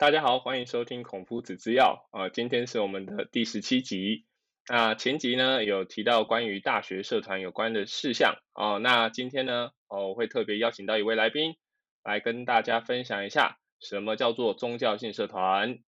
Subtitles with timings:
[0.00, 4.24] 大家好，欢迎收听孔夫子之要啊、今天是我们的第十七集。
[4.66, 11.56] 那前集呢有提到关于大学社团有关的事项啊、那今天呢哦我会特别邀请到一位来宾
[12.02, 15.80] 来跟大家分享一下什么叫做宗教性社团。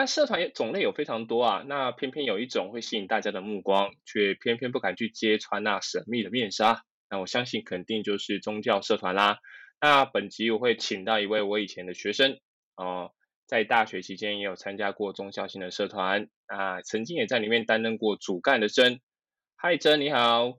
[0.00, 6.86] 那社团种类有非常多啊，那偏偏有一种会吸引大家的目光，却偏偏不敢去揭穿那神秘的面纱。
[7.10, 9.40] 那我相信肯定就是宗教社团啦。
[9.78, 12.38] 那本集我会请到一位我以前的学生，
[12.76, 13.12] 哦、
[13.46, 19.02] 在大学期间也有参加过宗教性的社团，啊，曾经也在里面担任过主干的真。
[19.56, 20.52] 嗨，真你好，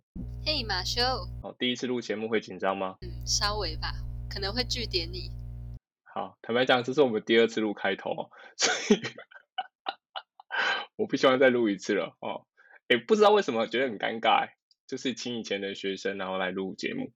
[0.46, 1.02] 嘿，马修，
[1.42, 2.98] 哦，第一次录节目会紧张吗？
[3.02, 3.92] 嗯，稍微吧，
[4.30, 5.32] 可能会据点你。
[6.14, 9.02] 好，坦白讲，这是我们第二次录开头哦， 所以
[10.98, 12.46] 我不希望再录一次了哦。
[12.90, 14.50] 也，不知道为什么觉得很尴尬诶，
[14.86, 17.14] 就是请以前的学生然后来录节目。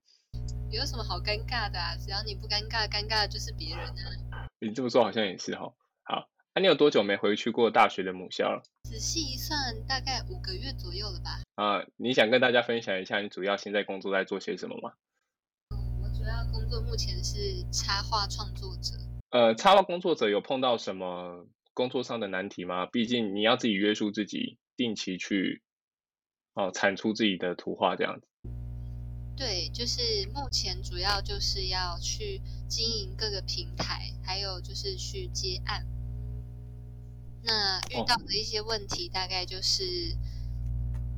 [0.70, 1.94] 有什么好尴尬的啊？
[1.98, 3.86] 只要你不尴尬，尴尬的就是别人
[4.32, 4.48] 啊。
[4.60, 5.74] 你这么说好像也是哈、哦。
[6.02, 8.62] 好，那、你有多久没回去过大学的母校了？
[8.84, 11.42] 仔细一算，大概五个月左右了吧。
[11.56, 14.94] 啊、你想跟大家分享一下你主要现在工作在做些什么吗？
[16.66, 18.98] 工作目前是插画创作者。
[19.30, 22.86] 呃，插画工作者有碰到什么工作上的难题吗？
[22.86, 25.62] 毕竟你要自己约束自己，定期去
[26.54, 28.26] 哦产出自己的图画这样子。
[29.36, 35.86] 对，就是目前主要就是要去经营各个平台，还有就是去接案。
[37.44, 40.16] 那遇哦到的一些问题，大概就是，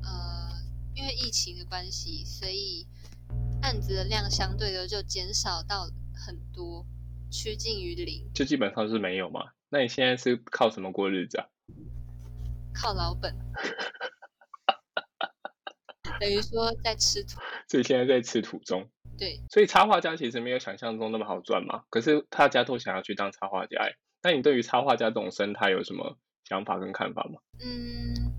[0.02, 0.50] 呃，
[0.94, 2.86] 因为疫情的关系，所以
[3.62, 6.86] 案子的量相对的就减少到很多，
[7.30, 9.52] 趋近于零，就基本上是没有嘛。
[9.68, 11.46] 那你现在是靠什么过日子啊？
[12.72, 13.34] 靠老本，
[16.20, 17.40] 等于说在吃土。
[17.68, 18.88] 所以现在在吃土中。
[19.18, 21.82] 对，所以插画家其实没有想象中那么好赚嘛。
[21.90, 27.40] 可是大家都想要去当插画家，哎，那你对于插画家这种生态有什么想法跟看法吗？
[27.60, 28.32] 嗯，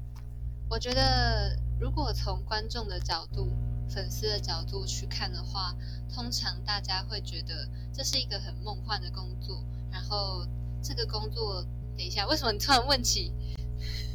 [0.70, 3.52] 我觉得如果从观众的角度、
[3.90, 5.74] 粉丝的角度去看的话，
[6.14, 9.66] 通常大家会觉得这是一个很梦幻的工作。
[9.92, 10.46] 然后
[10.82, 11.64] 这个工作，
[11.98, 13.34] 等一下，为什么你突然问起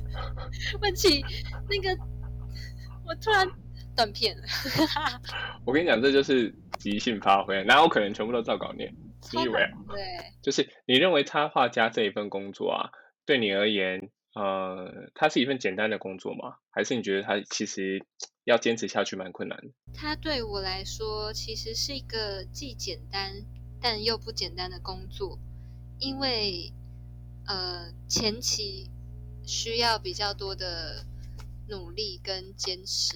[0.80, 1.24] 问起
[1.68, 2.02] 那个？
[3.06, 3.46] 我突然
[3.94, 4.44] 断片了，
[5.66, 8.94] 我跟你讲，这就是即兴发挥，哪有可能全部都照稿念？
[9.32, 9.70] 你以为啊？
[9.88, 12.88] 对，就是你认为插画家这一份工作啊，
[13.26, 16.56] 对你而言，呃，它是一份简单的工作吗？
[16.71, 18.05] 还是你觉得它其实
[18.45, 19.72] 要坚持下去蛮困难的？
[19.95, 23.33] 它对我来说其实是一个既简单
[23.81, 25.39] 但又不简单的工作，
[26.00, 26.72] 因为
[27.47, 28.91] 呃前期
[29.47, 31.06] 需要比较多的
[31.69, 33.15] 努力跟坚持，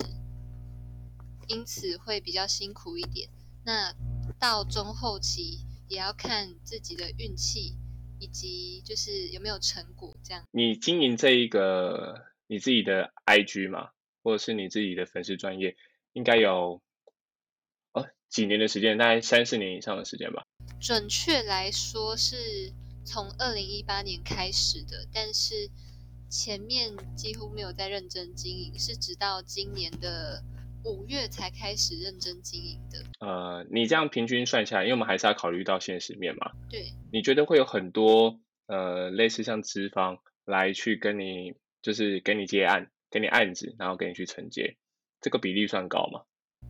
[1.49, 3.29] 因此会比较辛苦一点。
[3.65, 3.93] 那
[4.39, 7.77] 到中后期也要看自己的运气，
[8.19, 10.45] 以及就是有没有成果这样。
[10.51, 13.91] 你经营这一个你自己的 IG 嘛，
[14.23, 15.77] 或者是你自己的粉丝专业，
[16.13, 16.81] 应该有
[17.93, 20.43] 哦几年的时间，大概三四年以上的时间吧。
[20.81, 22.73] 准确来说是
[23.05, 25.69] 从二零一八年开始的，但是
[26.31, 30.43] 前面几乎没有在认真经营，是直到今年的
[30.85, 33.27] 五月才开始认真经营的。
[33.27, 44.77] 呃，你这样平均算下来，因为我们还是要考虑到现实面嘛，对，你觉得会有很多呃类似像资方来去跟你，就是给你接案，给你案子，然后给你去承接，
[45.21, 46.23] 这个比例算高吗？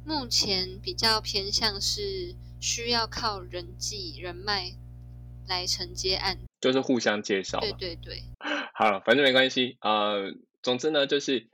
[0.05, 4.73] 目前比较偏向是需要靠人际人脉
[5.47, 6.39] 来承接案。
[6.61, 7.73] 就是互相介绍对。
[7.73, 8.23] 对对，
[8.75, 9.77] 好了，反正没关系。
[9.81, 11.49] 呃，总之呢，就是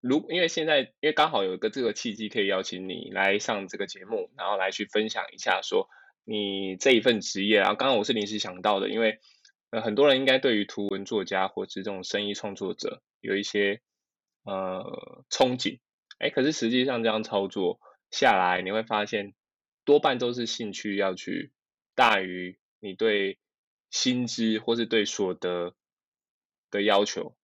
[0.00, 5.88] 如因为现在因为刚好有一个这个契机可以邀请你来上这个节目，然后来去分享一下说
[6.24, 7.74] 你这一份职业啊。
[7.74, 9.18] 刚刚我是临时想到的，因为
[9.70, 13.80] 呃很多人应该对于图文作家或是这种生意创作者有一些
[14.44, 15.80] 呃憧憬，
[16.18, 17.80] 哎，可是实际上这样操作
[18.10, 19.34] 下来，你会发现
[19.84, 21.52] 多半都是兴趣要去
[21.94, 23.38] 大于你对
[23.90, 25.74] 薪资或是对所得
[26.70, 27.37] 的要求。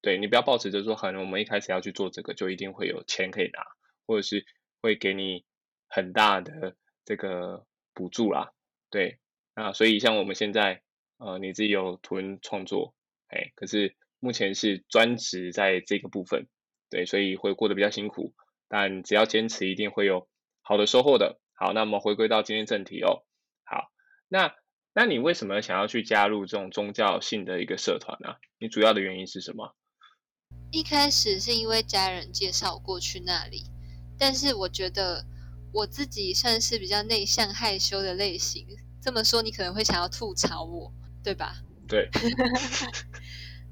[0.00, 3.66] 对你不要抱持着说，可能我们一开始要去做这个，就一定会有钱可以拿，
[4.06, 4.46] 或者是
[4.80, 5.44] 会给你
[5.88, 8.52] 很大的这个补助啦。
[8.90, 9.18] 对，
[9.54, 10.82] 啊，所以像我们现在，
[11.18, 12.94] 呃，你自己有图文创作，
[13.26, 16.46] 哎，可是目前是专职在这个部分，
[16.90, 18.34] 对，所以会过得比较辛苦，
[18.68, 20.28] 但只要坚持，一定会有
[20.62, 21.40] 好的收获的。
[21.54, 23.26] 好，那我们回归到今天正题哦。
[23.64, 23.90] 好，
[24.28, 24.54] 那
[24.94, 29.74] 那你为什么想要去加入这种宗教性的一个社团呢、你主要的原因是什么？
[30.70, 33.64] 一开始是因为家人介绍过去那里，
[34.18, 35.24] 但是我觉得
[35.72, 38.66] 我自己算是比较内向害羞的类型。
[39.00, 40.92] 这么说你可能会想要吐槽我，
[41.22, 41.64] 对吧？
[41.88, 42.10] 对。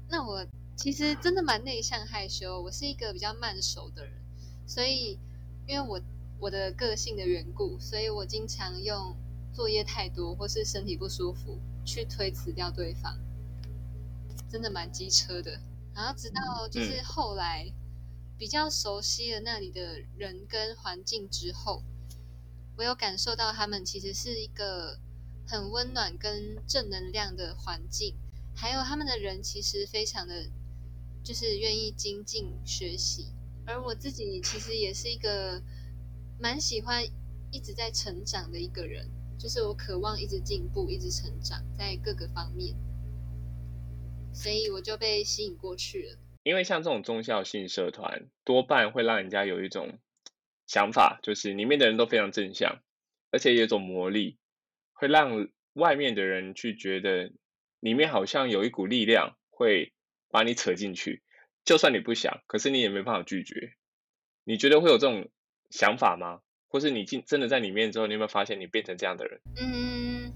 [0.09, 0.43] 那我
[0.75, 4.13] 其实真的蛮内向害羞，我是一个比较慢熟的人，
[4.65, 5.19] 所以
[5.67, 6.01] 因为我
[6.39, 9.15] 我的个性的缘故，所以我经常用
[9.53, 13.19] 作业太多或是身体不舒服去推辞掉对方，
[14.49, 15.61] 真的蛮机车的。
[15.97, 17.73] 然后直到就是后来
[18.37, 21.81] 比较熟悉了那里的人跟环境之后，
[22.77, 24.99] 我有感受到他们其实是一个
[25.47, 28.15] 很温暖跟正能量的环境，
[28.55, 30.47] 还有他们的人其实非常的
[31.23, 33.33] 就是愿意精进学习，
[33.65, 35.59] 而我自己其实也是一个
[36.39, 37.03] 蛮喜欢
[37.49, 39.09] 一直在成长的一个人，
[39.39, 42.75] 就是我渴望一直进步、一直成长在各个方面。
[44.37, 46.17] 所以我就被吸引过去了。
[46.43, 49.97] 因为像这种宗教性社团，多半会让人家有一种
[50.67, 52.79] 想法，就是里面的人都非常正向，
[53.31, 54.37] 而且有一种魔力，
[54.93, 57.31] 会让外面的人去觉得
[57.79, 59.91] 里面好像有一股力量会
[60.29, 61.23] 把你扯进去，
[61.65, 63.73] 就算你不想，可是你也没办法拒绝。
[64.43, 65.29] 你觉得会有这种
[65.71, 66.41] 想法吗？
[66.69, 69.41] 或是你进真的在里面之后，你有没有发现你变成这样的人？
[69.57, 70.31] 嗯，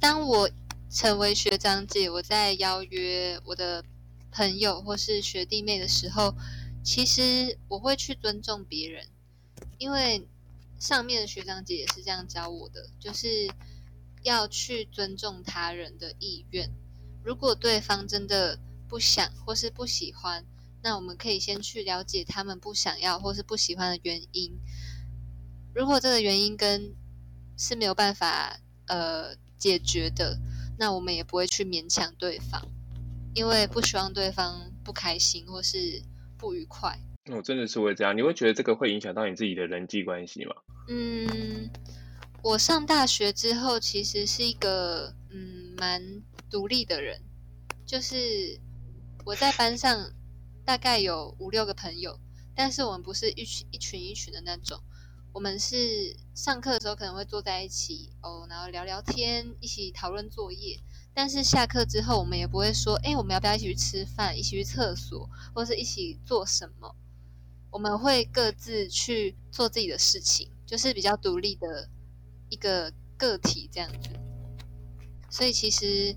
[0.00, 0.48] 当我。
[0.90, 3.84] 成为学长姐，我在邀约我的
[4.32, 6.34] 朋友或是学弟妹的时候，
[6.82, 9.06] 其实我会去尊重别人，
[9.78, 10.26] 因为
[10.80, 13.48] 上面的学长姐也是这样教我的，就是
[14.24, 16.68] 要去尊重他人的意愿。
[17.22, 18.58] 如果对方真的
[18.88, 20.44] 不想或是不喜欢，
[20.82, 24.58] 那我们可以先去了解他们不想要或是不喜欢的原因。
[25.72, 26.92] 如果这个原因跟
[27.56, 30.40] 是没有办法呃解决的。
[30.80, 32.66] 那我们也不会去勉强对方，
[33.34, 36.02] 因为不希望对方不开心或是
[36.38, 36.98] 不愉快。
[37.30, 40.54] 我真的是会这样，你会觉得这个会影响到你自己的人际关系吗？
[40.88, 41.68] 嗯，
[42.42, 46.02] 我上大学之后其实是一个嗯蛮
[46.50, 47.20] 独立的人，
[47.84, 48.58] 就是
[49.26, 50.10] 我在班上
[50.64, 52.18] 大概有五六个朋友，
[52.54, 54.82] 但是我们不是一群一群一群的那种。
[55.32, 60.80] 我们是上课的时候可能会坐在一起哦，然后聊聊天，一起讨论作业。
[61.14, 66.94] 但是下课之后，我们也不会说，哎，我们要不要一起去吃饭，一起去厕所，或是一起做什么？
[67.70, 71.88] 我们会各自去做自己的事情，就是比较独立的
[72.48, 74.10] 一个个体这样子。
[75.30, 76.16] 所以其实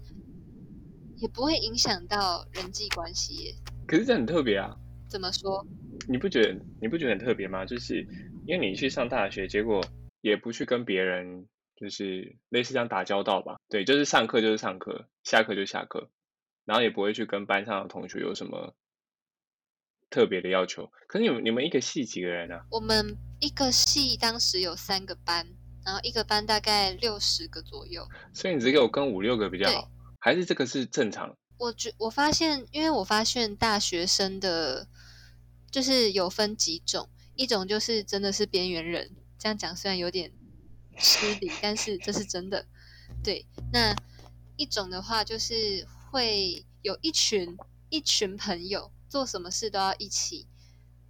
[1.18, 3.56] 也不会影响到人际关系耶。
[3.86, 4.76] 可是这很特别啊。
[5.08, 5.64] 怎么说？
[6.08, 7.64] 你不觉得你不觉得很特别吗？
[7.64, 8.08] 就是。
[8.46, 9.84] 因为你去上大学，结果
[10.22, 13.58] 也不去跟别人，就是类似这样打交道吧？
[13.70, 16.10] 对，就是上课就是上课，下课就下课，
[16.66, 18.76] 然后也不会去跟班上的同学有什么
[20.10, 20.92] 特别的要求。
[21.08, 22.66] 可是你们你们一个系几个人啊？
[22.70, 25.48] 我们一个系当时有三个班，
[25.86, 28.08] 然后一个班大概六十个左右。
[28.34, 29.90] 所以你只有跟五六个比较好，
[30.20, 31.36] 还是这个是正常？
[31.58, 34.88] 我觉我发现，因为我发现大学生的，
[35.72, 37.08] 就是有分几种。
[37.36, 40.32] 一种就是真的是边缘人，这样讲虽然有点
[40.98, 42.66] 失礼，但是这是真的。
[43.24, 43.96] 对，那
[44.56, 47.58] 一种的话就是会有一群
[47.90, 50.48] 一群朋友，做什么事都要一起。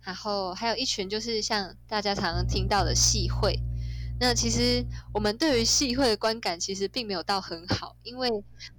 [0.01, 3.57] 然后还有一群就是像大家常常听到的戏会。
[4.19, 8.29] 那其实我们对于戏会的观感其实并没有到很好，因为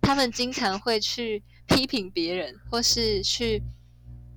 [0.01, 3.63] 他们经常会去批评别人，或是去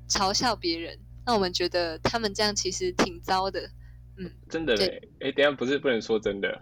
[0.09, 0.97] 嘲笑别人。
[1.27, 3.69] 那我们觉得他们这样其实挺糟的，
[4.15, 6.61] 嗯，真的嘞，哎，等下不是不能说真的，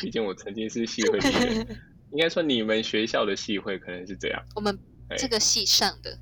[0.00, 1.66] 毕竟我曾经是系会的人，
[2.12, 4.78] 应该说你们学校的系会可能是这样，我们
[5.16, 6.16] 这个系上的，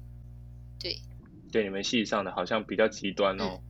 [0.80, 0.98] 对，
[1.52, 3.60] 对，你们系上的好像比较极端哦。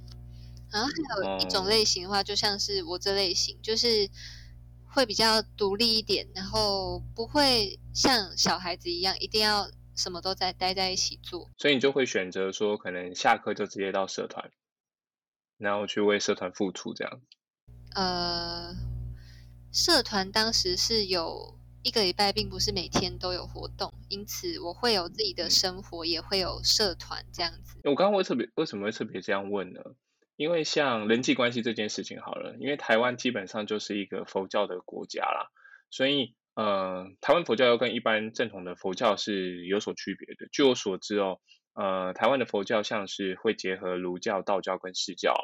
[0.70, 4.08] 然后还有一种类型的话，就像是我这类型，就是
[4.86, 9.68] 会比较独立一点，然后不会像小孩子一样一定要。
[9.96, 14.50] 什么都在待在一起做，所以你就会选择说，可能下课就直接到社团，
[15.56, 17.22] 然后去为社团付出这样。
[17.94, 18.74] 呃，
[19.72, 27.80] 社团当时是有一个礼拜，并不是每天都有活动，因此我会有自己的生活，也会有社团这样子。
[27.84, 29.80] 我刚刚会特别为什么会特别这样问呢？
[30.36, 35.50] 因为像人际关系这件事情，好了，因为台湾基本上就是一个佛教的国家啦，
[35.90, 36.34] 所以。
[36.56, 40.48] 呃，台湾佛教又跟一般正统的佛教是有所区别的。
[40.50, 41.38] 据我所知哦，
[41.74, 45.34] 呃，台湾的佛教像是会结合儒教、道教跟释教，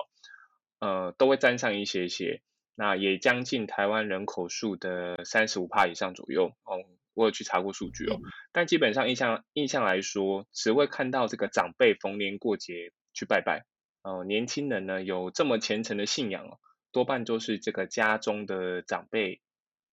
[0.81, 2.41] 呃，都会沾上一些些。
[2.75, 6.81] 那也将近台湾人口数的三十五帕以上左右哦，
[7.13, 8.19] 我有去查过数据哦。
[8.51, 13.67] 但基本上印象印象来说，只会看到这个长辈逢年过节去拜拜。
[14.03, 16.59] 哦，年轻人呢有这么虔诚的信仰哦，
[16.91, 19.43] 多半都是这个家中的长辈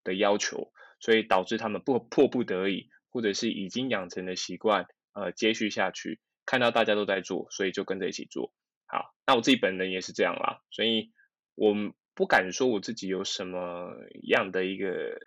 [0.02, 6.20] 的要求，所以导致他们不迫不得已，或者是已经养成的习惯，呃，接续下去。
[6.46, 8.52] 看到大家都在做，所以就跟着一起做。
[8.86, 11.12] 好，那我自己本人也是这样啦，所以
[11.54, 11.74] 我
[12.14, 15.20] 不敢说我自己有什么样的一个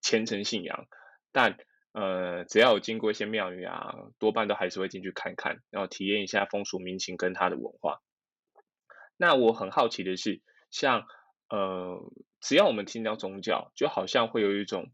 [0.00, 0.88] 虔诚信仰，
[1.30, 1.56] 但
[1.92, 8.00] 呃，只要有经过一些庙宇啊，多半都还是会进去看看，然后体验一下风俗民情跟它的文化。
[9.16, 11.06] 那我很好奇的是，像
[11.48, 12.00] 呃，
[12.40, 14.90] 只要我们听到宗教，就好像会有一种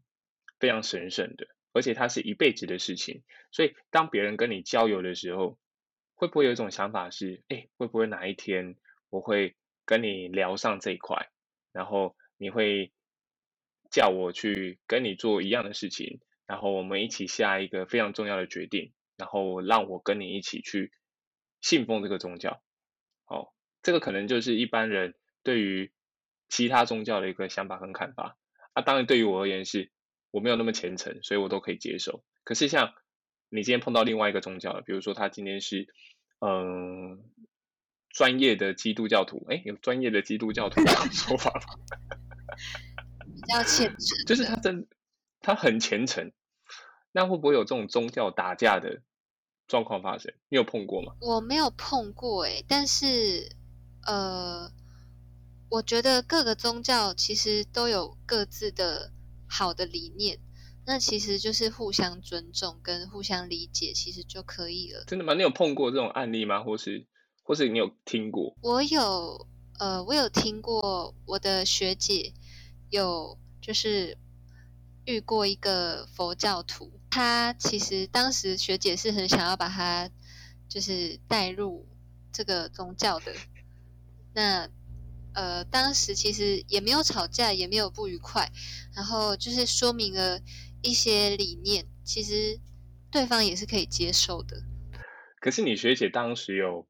[0.61, 3.23] 非常神圣的，而且它是一辈子的事情。
[3.51, 5.57] 所以当别人跟你交友的时候，
[6.13, 8.75] 会不会有一种想法是，哎，会不会哪一天
[9.09, 11.31] 我会跟你聊上这一块，
[11.73, 12.93] 然后你会
[13.89, 20.91] 叫我去跟你做一样的事情，然后我们一起下一个非常重要的决定，然后让我跟你一起去
[21.59, 22.61] 信奉这个宗教。
[23.25, 23.51] 哦，
[23.81, 25.91] 这个可能就是一般人对于
[26.49, 28.37] 其他宗教的一个想法跟看法。
[28.73, 29.91] 啊，当然对于我而言是，
[30.31, 32.23] 我没有那么虔诚，所以我都可以接受。
[32.43, 32.93] 可是像
[33.49, 35.87] 你今天碰到另外一个宗教，比如说他今天是，
[36.39, 37.23] 嗯，
[38.09, 41.75] 专业的基督教徒，哎，有专业的基督教徒这种 说法吗？
[43.35, 44.87] 比较虔诚，就是他真，
[45.41, 46.31] 他很虔诚，
[47.11, 49.01] 那会不会有这种宗教打架的
[49.67, 50.33] 状况发生？
[50.49, 51.13] 你有碰过吗？
[51.21, 53.49] 我没有碰过，哎，但是，
[54.05, 54.71] 呃，
[55.69, 59.11] 我觉得各个宗教其实都有各自的
[59.51, 60.39] 好的理念。
[60.85, 65.03] 那其实就是互相尊重跟互相理解，其实就可以了。
[65.05, 65.35] 真的吗？
[65.35, 66.63] 你有碰过这种案例吗？
[66.63, 67.05] 或是，
[67.43, 68.55] 或是你有听过？
[68.61, 72.33] 我有，呃，我有听过，我的学姐
[72.89, 74.17] 有就是
[75.05, 80.09] 遇过一个佛教徒，他其实当时学姐是很想要把他
[80.67, 81.87] 就是带入
[82.31, 83.35] 这个宗教的。
[84.33, 84.67] 那
[85.33, 88.49] 呃，当时其实也没有吵架，也没有不愉快，
[88.95, 90.39] 然后就是说明了。
[90.83, 92.59] 一些理念，其实
[93.11, 94.63] 对方也是可以接受的。
[95.39, 96.87] 可是你学姐当时有，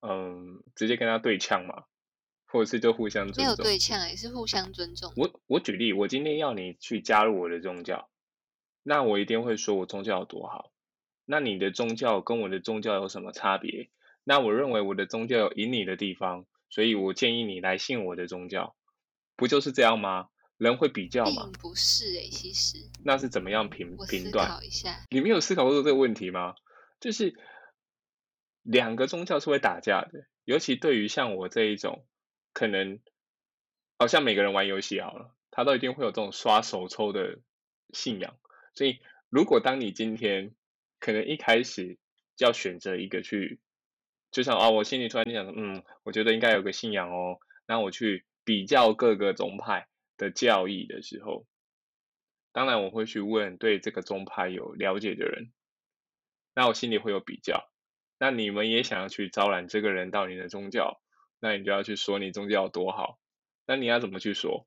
[0.00, 1.84] 嗯，直接跟他对呛吗？
[2.46, 3.44] 或者是就互相尊重？
[3.44, 5.12] 没有对呛，也是互相尊重。
[5.14, 8.10] 我我举例，我今天要你去加入我的宗教，
[8.82, 10.72] 那我一定会说我宗教有多好。
[11.24, 13.90] 那你的宗教跟我的宗教有什么差别？
[14.24, 18.74] 那我认为我的宗教有赢你的地方，所以我建议你来信我的宗教，
[19.36, 20.28] 不就是这样吗？
[20.56, 21.50] 人会比较吗？
[21.60, 24.64] 不是诶，其实那是怎么样评评断？
[24.64, 26.54] 一下，你没有思考过这个问题吗？
[27.00, 27.34] 就是
[28.62, 32.06] 两个宗教是会打架的，尤其对于像我这一种，
[32.52, 33.00] 可能
[33.98, 37.38] 好像每个人玩游戏好了，他都一定会有这种刷手抽的
[37.94, 38.36] 信仰。
[38.74, 39.00] 所以，
[39.30, 40.54] 如果当你今天
[40.98, 41.98] 可能一开始
[42.36, 43.60] 就要选择一个去，
[44.30, 49.86] 就像啊，我心里突然间想，嗯，我觉得应该有个信仰哦，那我去比较各个宗派。
[50.20, 51.46] 的教义的时候，
[52.52, 55.50] 当然我会去问对这个宗派有了解的人，
[56.52, 57.70] 那我心里会有比较。
[58.18, 61.00] 那你们也想要去招揽这个人到你的宗教，
[61.40, 63.18] 那你就要去说你宗教多好。
[63.64, 64.66] 那你要怎么去说，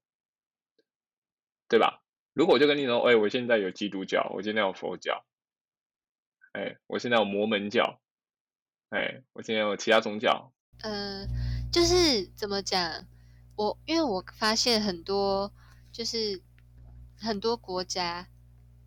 [1.70, 2.02] 对吧？
[2.34, 5.24] 如果我就跟你说，哎，我现在有基督教，我现在有佛教，
[6.54, 8.02] 哎，我现在有摩门教，
[8.94, 10.54] 哎，我今天有其他宗教。
[10.82, 11.26] 呃，
[11.72, 13.08] 就是怎么讲？
[13.56, 15.52] 我因为我发现很多，
[15.92, 16.44] 就是
[17.18, 18.28] 很多国家，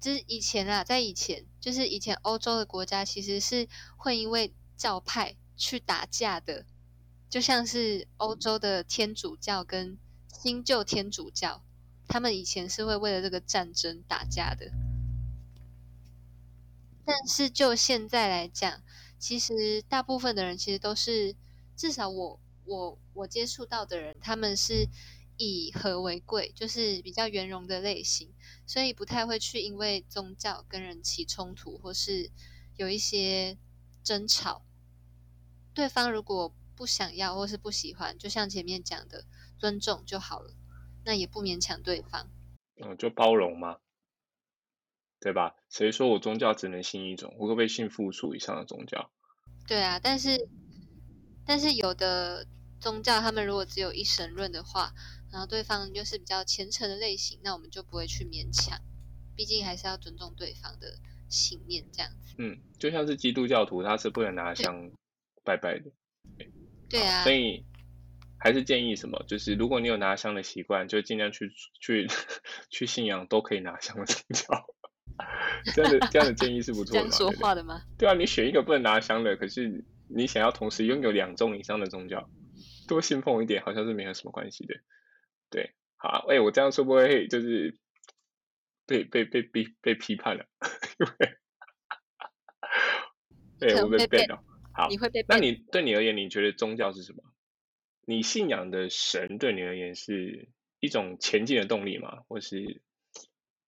[0.00, 6.64] 就是以前啊，在以前，就是以前欧洲的国家，其实是会因为教派去打架的，
[7.28, 9.98] 就像是欧洲的天主教跟
[10.32, 11.64] 新旧天主教，
[12.06, 14.70] 他们以前是会为了这个战争打架的。
[17.04, 18.82] 但是就现在来讲，
[19.18, 21.34] 其实大部分的人其实都是，
[21.76, 22.40] 至少我。
[22.68, 24.88] 我我接触到的人，他们是
[25.36, 28.34] 以和为贵，就是比较圆融的类型，
[28.66, 32.28] 所以不太会去因为宗教跟人起冲突，或是
[32.74, 33.56] 有一些
[34.02, 34.62] 争吵。
[35.72, 39.24] 对方如果不想要或是不喜欢，就像前面讲的，
[39.60, 40.52] 尊重就好了，
[41.04, 42.28] 那也不勉强对方。
[42.82, 43.78] 嗯，就包容嘛，
[45.26, 45.56] 对吧？
[45.68, 47.34] 谁说我宗教只能信一种？
[47.38, 49.10] 我可不可以信复数以上的宗教？
[49.66, 50.48] 对啊，但是
[51.44, 52.46] 但是有的。
[52.78, 54.92] 宗教他们如果只有一神论的话，
[55.32, 58.78] 然后对方又是比较虔诚的类型，那我们就不会去勉强，
[59.34, 62.34] 毕竟还是要尊重对方的信念这样子。
[62.38, 64.92] 嗯，就像是基督教徒，他是不能拿香
[65.42, 65.90] 拜拜的。
[66.88, 67.24] 对啊。
[67.24, 67.64] 所以
[68.38, 72.06] 还是建议什么，就是如果你有拿香的习惯，就尽量去去
[72.68, 74.66] 去信仰都可以拿香的宗教。
[75.74, 76.98] 这样的这样的建议是不错的。
[76.98, 77.82] 这样说话的吗？
[77.98, 82.28] 对啊，你选一个不能拿香的，可是你想要同时拥有两种以上的宗教，
[82.86, 84.74] 多信奉一点，好像是没有什么关系的。
[85.50, 87.78] 对，好，哎，我这样说不会就是
[88.86, 90.46] 被被被被被批判了？
[90.98, 91.36] 因为，
[93.72, 94.42] 对，我被背了。
[94.72, 95.24] 好，你会被？
[95.28, 97.22] 那你对你而言，你觉得宗教是什么？
[98.08, 102.20] 你信仰的神对你而言是一种前进的动力吗？
[102.28, 102.82] 或是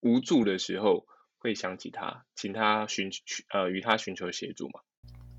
[0.00, 3.10] 无助的时候会想起他，请他寻
[3.50, 4.80] 呃与他寻求协助吗？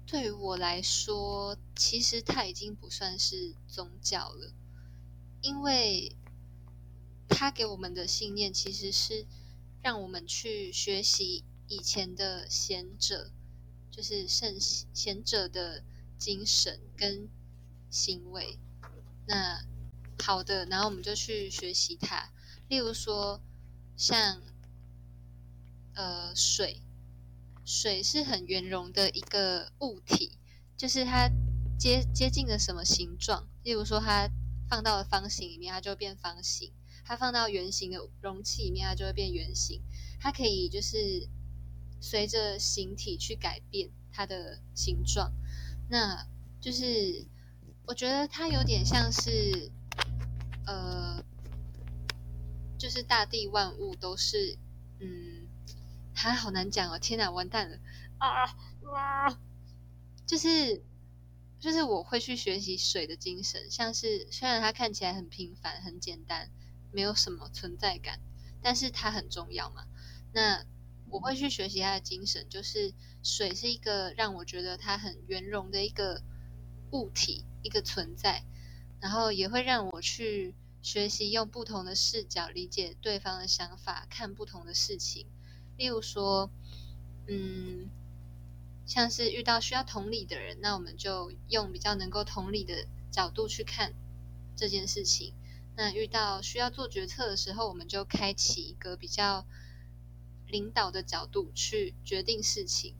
[0.05, 4.51] 对于我来说，其实他已经不算是宗教了，
[5.41, 6.15] 因为
[7.27, 9.27] 他给我们的信念其实是
[9.83, 13.31] 让我们去学习以前的贤者，
[13.91, 15.83] 就是圣贤者的
[16.17, 17.29] 精神跟
[17.91, 18.57] 行为。
[19.27, 19.63] 那
[20.23, 22.31] 好的，然后我们就去学习它。
[22.67, 23.39] 例如说，
[23.95, 24.41] 像
[25.99, 26.81] 呃水，
[27.65, 30.37] 水是很圆融的一个物体，
[30.77, 31.29] 就是它
[31.77, 33.49] 接接近了什么形状。
[33.63, 34.29] 例如说，它
[34.69, 36.71] 放到了方形里面，它就会变方形；
[37.03, 39.81] 它放到圆形的容器里面，它就会变圆形。
[40.21, 41.27] 它可以就是
[41.99, 45.33] 随着形体去改变它的形状，
[45.89, 46.25] 那
[46.61, 47.27] 就是。
[47.85, 49.71] 我觉得它有点像是，
[50.67, 51.25] 呃，
[52.77, 54.59] 就是大地万物都是，
[54.99, 55.38] 嗯，
[56.19, 56.99] 还好难讲哦。
[56.99, 57.77] 天哪，完蛋了
[58.17, 58.43] 啊
[58.93, 59.39] 啊！
[60.25, 60.83] 就是，
[61.59, 66.49] 就是我会去学习水的精神，像是虽然它看起来很平凡、很简单，
[66.91, 68.19] 没有什么存在感，
[68.61, 69.85] 但是它很重要嘛。
[70.33, 70.65] 那
[71.09, 76.21] 我会去学习它的精神，就是水是一个让我觉得它很圆融的一个
[76.91, 77.45] 物体。
[77.61, 78.45] 一个存在，
[79.01, 85.27] 然后也会让我去学习用不同的视角理解对方的想法，看不同的事情。
[85.79, 86.51] 例如说，
[87.27, 87.89] 嗯，
[88.85, 93.93] 像是遇到需要同理的人，那我们就用比较能够同理的角度去看
[94.57, 95.33] 这件事情。
[95.77, 99.47] 那遇到需要做决策的时候，我们就开启一个比较
[100.47, 102.95] 领导的角度去决定事情。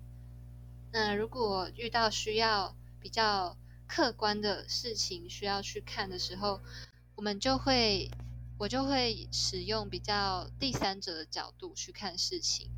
[0.93, 6.61] 那如果遇到需要比较客观的事情需要去看的时候，
[7.15, 8.09] 我们就会，
[8.59, 12.69] 我就会使用比较第三者的角度去看事情。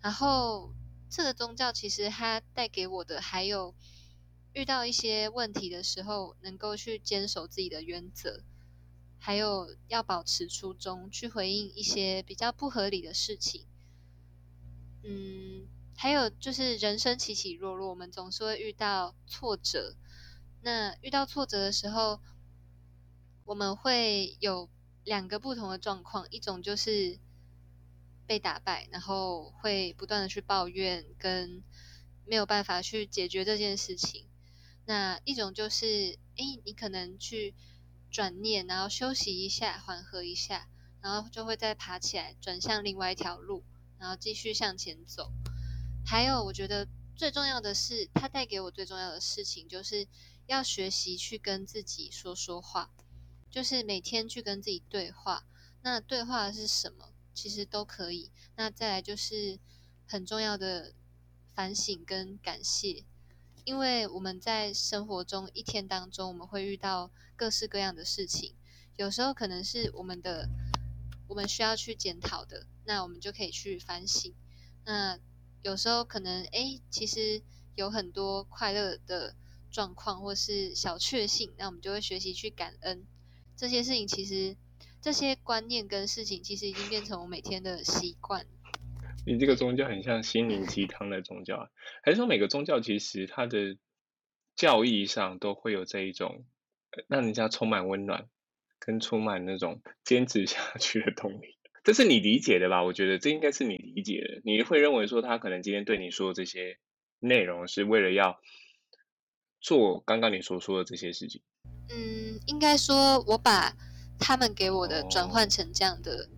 [0.00, 0.72] 然后，
[1.10, 3.74] 这个宗教其实它带给我的，还有
[4.54, 8.42] 遇到一些问题的时候，能够去坚守自己的原则，
[9.18, 13.66] 还有要保持初衷，去回应一些比较不合理的事情。
[15.04, 19.94] 嗯，还有就是人生起起落落，我们总是会遇到挫折。
[20.62, 22.20] 那遇到挫折的时候，
[23.44, 24.70] 我们会有
[25.04, 27.18] 两个不同的状况，一种就是
[28.26, 31.62] 被打败，然后会不断的去抱怨，跟
[32.26, 34.26] 没有办法去解决这件事情。
[34.84, 37.54] 那一种就是，哎，你可能去
[38.10, 40.68] 转念，然后休息一下，缓和一下，
[41.00, 43.64] 然后就会再爬起来，转向另外一条路，
[43.98, 45.32] 然后继续向前走。
[46.04, 50.06] 还有，我觉得最重要的是，它带给我最重要的事情就是。
[50.46, 52.90] 要学习去跟自己说说话，
[53.52, 55.44] 就是每天去跟自己对话。
[55.82, 57.12] 那对话的是什么？
[57.34, 58.32] 其实都可以。
[58.56, 59.60] 那再来就是
[60.08, 60.94] 很重要的
[61.54, 63.04] 反省跟感谢，
[63.64, 68.54] 因为我们在生活中一天当中，我们会遇到各式各样的事情，
[68.96, 70.48] 有时候可能是我们的
[71.28, 74.34] 我们需要去检讨的，那我们就可以去反省。
[74.86, 75.18] 那
[75.62, 77.42] 有时候可能哎，其实
[77.74, 79.36] 有很多快乐的。
[79.72, 83.06] 状况或是小确幸，那我们就会学习去感恩
[83.62, 84.08] 这些事情。
[84.08, 84.56] 其实
[85.00, 88.44] 这些观念跟事情，其实已经变成我每天的习惯。
[89.24, 91.70] 你这个宗教很像心灵鸡汤的宗教，
[92.02, 93.76] 还是说每个宗教其实它的
[94.56, 96.44] 教义上都会有这一种
[97.06, 98.28] 让人家充满温暖
[98.80, 101.56] 跟充满那种坚持下去的动力？
[101.84, 102.82] 这是你理解的吧？
[102.82, 104.40] 我觉得这应该是你理解的。
[104.44, 106.78] 你会认为说他可能今天对你说这些
[107.20, 108.40] 内容是为了要。
[109.64, 111.40] 做刚刚你所说的这些事情，
[111.94, 113.76] 嗯，应该说我把
[114.18, 116.28] 他们给我的转换成这样的，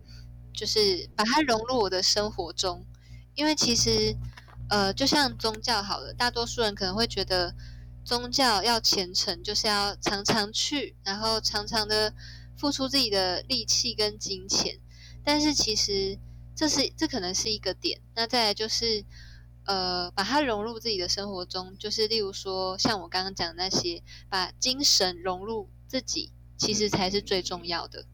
[0.53, 2.85] 就是把它融入我的生活中。
[3.35, 4.15] 因为其实，
[4.69, 7.55] 呃，就像宗教好了，大多数人可能会觉得
[8.03, 12.13] 宗教要虔诚，就是要常常去，然后常常的
[12.57, 14.79] 付出自己的力气跟金钱。
[15.23, 16.19] 但是其实
[16.55, 18.01] 这是这可能是一个点。
[18.15, 19.05] 那再来就是。
[19.65, 28.05] 呃，把它融入自己的生活中，就是例如说，像我刚刚讲那些，把精神融入自己，其实才是最重要的。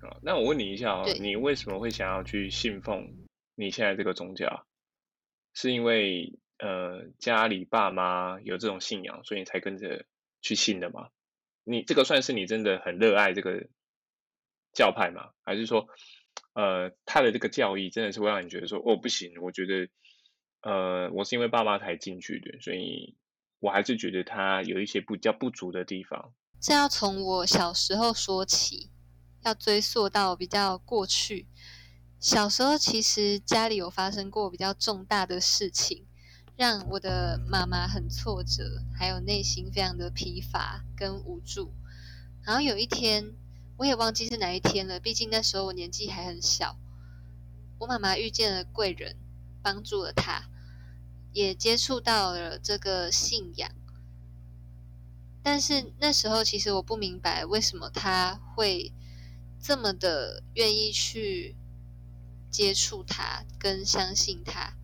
[0.00, 3.14] 啊，那我问你一下哦，你为什么会想要去信奉
[3.54, 4.66] 你现在这个宗教？
[5.54, 10.04] 是因为呃家里爸妈有这种信仰，所以你才跟着
[10.42, 11.08] 去信的吗？
[11.64, 13.68] 你这个算是你真的很热爱这个
[14.72, 15.30] 教派吗？
[15.42, 15.88] 还是说，
[16.52, 19.88] 呃，他的这个教义真的是会让你觉得说，哦，不行，我觉得，
[20.64, 23.14] 呃，我是因为爸妈才进去的，所以
[23.60, 26.32] 我还是觉得他有一些不较不足的地方。
[26.58, 28.90] 这要从我小时候说起，
[29.42, 31.46] 要追溯到比较过去。
[32.18, 36.06] 小时候其实家里有发生过比较重大的事情，
[36.56, 41.74] 让我的妈妈很挫折，还有内心非常的疲乏跟无助。
[42.42, 43.34] 然后有一天，
[43.76, 46.78] 我也忘记是哪一天了，毕竟那时候我年纪还很小。
[47.78, 49.16] 我妈妈遇见了贵人，
[49.62, 50.48] 帮助了她，
[51.34, 53.70] 也接触到了这个信仰。
[55.42, 58.90] 但是那时候其实我不明白为什么他会
[59.60, 61.54] 这么的愿意去。
[62.54, 64.74] 接触他，跟相信他。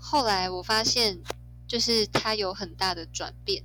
[0.00, 1.22] 后来我发现，
[1.64, 3.62] 就是他有很大的转变，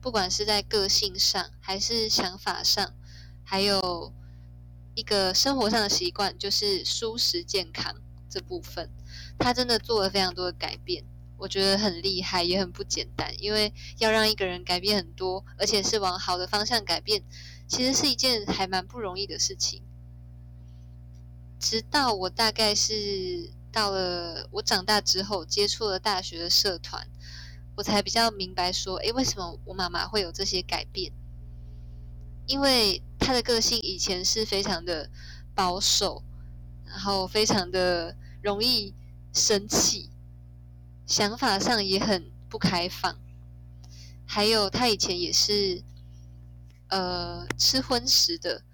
[0.00, 2.94] 不管是在个性上，还是想法上，
[3.42, 4.12] 还有
[4.94, 7.96] 一个生活上的习惯，就是舒适健康
[8.30, 8.88] 这部分，
[9.38, 11.04] 他真的做了非常多的改变。
[11.38, 17.22] 我觉得很厉害，也很不简单，因为要让一个人改变很多，而且是往好的方向改变，
[17.68, 19.82] 其实是一件还蛮不容易的事情。
[21.60, 27.06] 直到我大概是到了我长大之后，接触了大学的社团，
[27.76, 31.12] 我才比较明白说，诶，为什么我妈妈会有这些改变？
[32.46, 35.10] 因为她的个性以前是非常的
[35.54, 36.22] 保守，
[36.86, 38.94] 然后非常的容易
[39.36, 40.10] 生气，
[41.06, 43.16] 想法上也很不开放，
[44.26, 45.82] 还有他以前也是
[46.88, 48.64] 呃吃荤食的，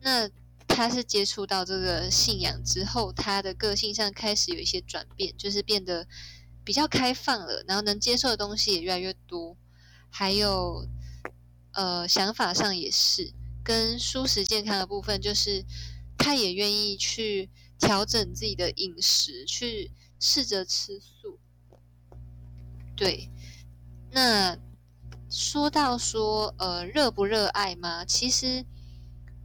[0.00, 0.28] 那。
[0.74, 6.08] 他是接触到这个信仰之后，他的个性上开始有一些转变，就是变得
[6.64, 9.54] 比较开放了，然后能接受的东西也越来越多，
[10.08, 10.88] 还有
[11.72, 15.62] 呃想法上也是跟舒适健康的部分，就是
[16.16, 17.50] 他也愿意去
[17.82, 19.90] 调整自己的饮食，去
[20.20, 21.40] 试着吃素。
[22.96, 23.28] 对，
[24.12, 24.56] 那
[25.28, 28.04] 说到说呃热不热爱吗？
[28.04, 28.64] 其实。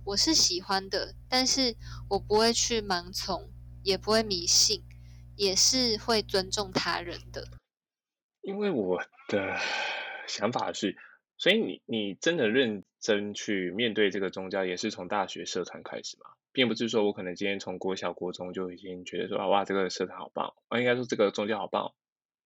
[0.10, 1.76] 我是喜欢的，但是
[2.12, 3.52] 我不会去盲从，
[3.84, 4.82] 也不会迷信，
[5.36, 7.46] 也是会尊重他人的。
[8.40, 9.60] 因为我的
[10.26, 10.96] 想法是，
[11.38, 21.94] 所以你你真的认真去面对这个宗教，也是从大学社团开始嘛，并不是说我可能今天从国小国中就已经觉得说哇这个社团好棒，啊应该说这个宗教好棒，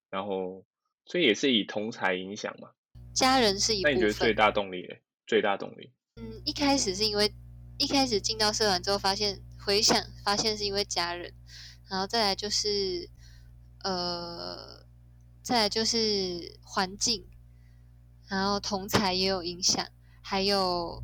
[0.10, 0.66] 然后
[1.06, 2.70] 所以也是以同才影响嘛。
[3.14, 3.94] 家人是一部分。
[3.94, 4.88] 那你觉得最大动力？
[5.26, 5.92] 最大动力？
[6.22, 7.32] 嗯，一开始是因为。
[7.78, 11.34] 一开始进到社团之后，发现回想发现是因为家人，
[11.90, 13.10] 然后再来就是
[13.84, 14.86] 呃，
[15.42, 17.26] 再来就是环境，
[18.32, 19.86] 然后同才也有影响，
[20.24, 21.04] 还有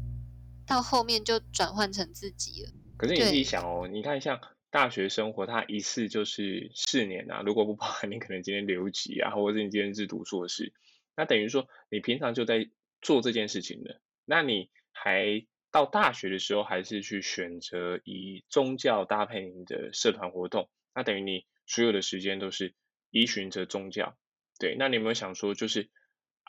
[0.65, 2.71] 到后面就转换成自己了。
[2.97, 4.39] 可是你自己想哦，你看像
[4.71, 10.73] 大学生活，它一次就是四年啊，如果不包含你可能今天留级啊，或者是你今天是读硕士，
[11.15, 12.69] 那等于说你平常就在
[13.01, 15.45] 做这件事情的，那你还。
[15.69, 22.73] 到大学的时候，还是去选择以宗教搭配你的社团活动，那等于你所有的时间都是
[23.11, 24.17] 依循着宗教。
[24.59, 25.89] 对，那你有没有想说，就是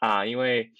[0.00, 0.72] 啊，因为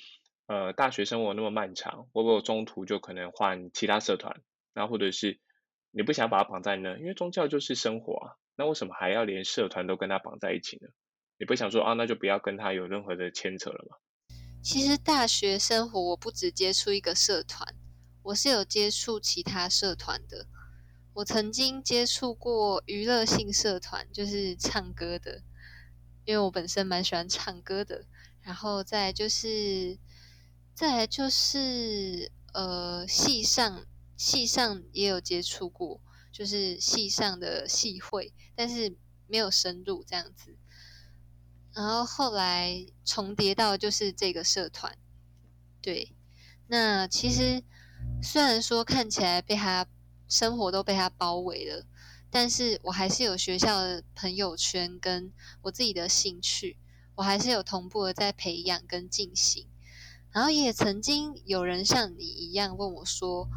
[0.46, 4.40] 呃大学生活那么漫长，会不会中途就可能换其他社团？
[4.74, 5.40] 那或者是
[5.90, 6.96] 你不想把它绑在那？
[6.98, 8.26] 因为宗教就是生活啊，
[8.56, 10.88] 那为什么还要连社团都跟它绑在一起呢？
[11.38, 13.96] 你不想说啊，那就不要跟他有任何的牵扯了吗？
[14.62, 17.74] 其实大学生活我不只接触一个社团。
[18.24, 20.46] 我是有接触其他社团的，
[21.14, 25.42] 我曾经接触过娱乐性社团，就是唱歌的，
[26.24, 28.04] 因为我本身蛮喜欢唱歌的。
[28.42, 29.98] 然后再就是，
[30.74, 33.84] 再来就是呃，系上
[34.16, 36.00] 系上也有接触过，
[36.32, 38.96] 就是系上的系会，但是
[39.26, 40.56] 没有深入这样子。
[41.72, 44.96] 然后后来重叠到就是这个社团，
[45.80, 46.14] 对，
[46.66, 47.62] 那其实。
[48.22, 49.84] 虽然说看起来被他
[50.28, 51.84] 生活都被他包围了，
[52.30, 56.78] 但是我还是有学校的朋友圈跟我自己的兴趣，
[57.18, 59.66] 我还是有同步的在培养跟进行。
[60.30, 63.48] 然后也曾经有人像你一样问我说，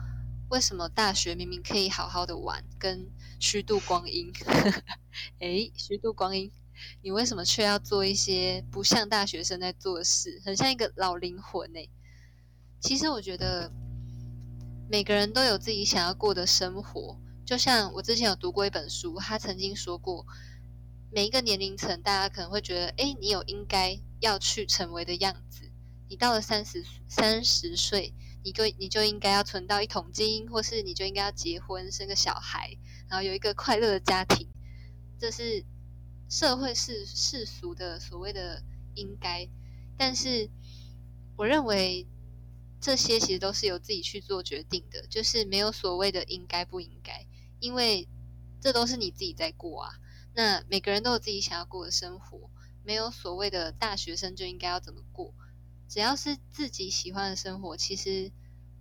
[0.50, 3.08] 为什么大学明明可以好好的玩跟
[3.40, 4.34] 虚度光阴？
[5.38, 6.52] 诶，虚度光阴，
[7.04, 11.80] 你为什么却要做一些不像大学生在做的事，很像一个老灵魂呢？
[12.80, 13.72] 其实我觉得。
[14.90, 20.26] 每个人都有自己想要过的生活，就像我之前有读过一本书，他曾经说过，
[21.14, 25.70] 每一个年龄层，大家可能会觉得，哎，你有应该要去成为的样子。
[26.08, 28.14] 你到了三十三十岁，
[28.46, 32.78] 你就你就应该要存到一桶金，或是你就应该要结婚生个小孩，
[33.10, 34.48] 然后有一个快乐的家庭。
[35.20, 35.66] 这是
[36.30, 38.64] 社会世世俗的所谓的
[38.96, 39.50] 应该，
[39.98, 40.50] 但是
[41.36, 42.08] 我认为
[42.80, 47.28] 这些其实都是由自己去做决定的，就是没有所谓的应该不应该，
[47.60, 48.08] 因为
[48.62, 49.96] 这都是你自己在过啊。
[50.34, 52.50] 那每个人都有自己想要过的生活，
[52.84, 55.34] 没有所谓的大学生就应该要怎么过，
[55.90, 58.32] 只要是自己喜欢的生活，其实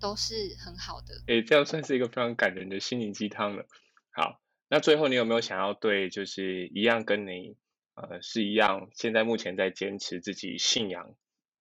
[0.00, 1.22] 都是很好的。
[1.26, 3.66] 诶，这样算是一个非常感人的心灵鸡汤了。
[4.10, 4.40] 好。
[4.72, 7.56] 那最后，你有没有想要对就是一样跟你
[7.94, 11.16] 呃是一样，现在目前在坚持自己信仰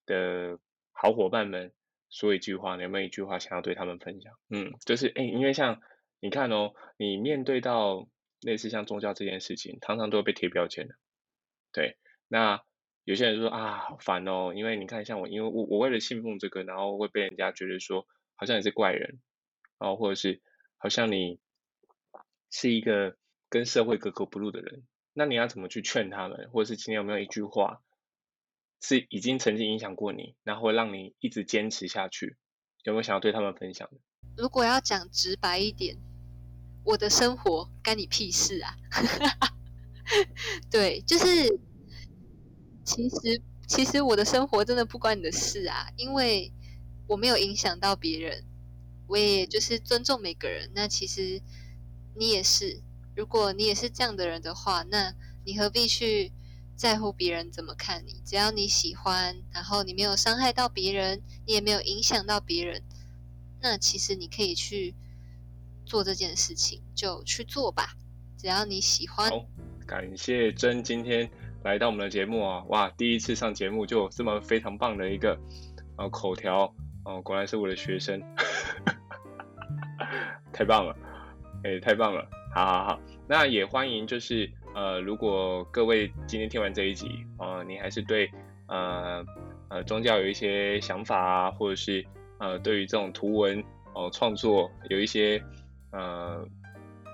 [0.06, 0.60] 的
[0.92, 1.74] 好伙伴们
[2.12, 2.76] 说一句话？
[2.76, 4.32] 你有没有一句话想要对他们分享？
[4.52, 5.82] 嗯，就是哎，因为像
[6.20, 8.08] 你看哦，你面对到
[8.42, 10.96] 类似像宗教这件事情，常常都会被贴标签的。
[11.72, 11.98] 对，
[12.28, 12.64] 那
[13.04, 19.20] 有些人说啊，好烦哦，因为你看像我，因为我我为了信奉这个，然后会被人家觉得说好像你是怪人，
[19.78, 20.42] 然后或者是
[20.78, 21.40] 好像你。
[22.52, 23.16] 是一个
[23.48, 26.50] 跟社会格格不入的人，那你要怎么去劝他们？
[26.52, 27.84] 或者是今天有没有一句话
[28.82, 32.38] 是已经曾经影响过你，然后会让你一直坚持下去？
[32.82, 34.00] 有没有想要对他们分享的？
[34.36, 35.96] 如果要讲直白一点，
[36.90, 38.76] 我的生活干你屁事啊！
[40.72, 41.60] 对，就是
[42.84, 46.52] 其实其实我的生活真的不关你的事啊，因为
[47.08, 48.44] 我没有影响到别人，
[49.08, 50.72] 我也就是尊重每个人。
[50.74, 51.42] 那其实。
[52.16, 52.82] 你也是，
[53.16, 55.14] 如果你也是这样的人的话，那
[55.46, 56.34] 你何必去
[56.76, 58.22] 在乎别人怎么看你？
[58.26, 62.84] 只要你喜欢，然后你没有伤害到别人，你也没有影响到别人，
[63.62, 64.96] 那其实你可以去
[65.90, 67.90] 做这件事情，就去做吧。
[68.38, 69.30] 只要你喜欢。
[69.88, 71.28] 感谢真今天
[71.64, 72.64] 来到我们的节目啊！
[72.68, 75.36] 哇，第一次上节目就这么非常棒的一个
[75.98, 76.72] 呃口条
[77.06, 78.22] 哦，果然是我的学生，
[80.54, 80.96] 太棒了。
[81.64, 82.24] 哎，太棒了！
[82.54, 88.30] 好好好，那也欢迎，就是呃，如果各位今天听完这一集，呃，你还是对
[88.68, 89.26] 呃
[89.70, 92.06] 呃宗教有一些想法啊，或者是
[92.38, 93.62] 呃对于这种图文
[93.96, 95.44] 哦创作有一些
[95.92, 96.46] 呃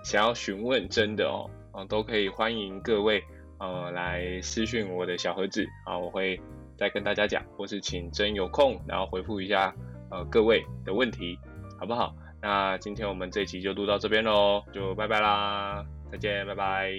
[0.03, 3.23] 想要询问真的哦，啊都可以欢迎各位
[3.59, 6.39] 呃来私讯我的小盒子啊，我会
[6.77, 9.73] 再跟大家讲，或是请真有空然后回复一下
[10.11, 11.38] 呃各位的问题，
[11.79, 12.15] 好不好？
[12.41, 16.91] 那今天我们这集就录到这边喽，就拜拜啦，再见，拜拜，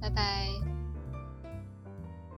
[0.00, 0.73] 拜拜。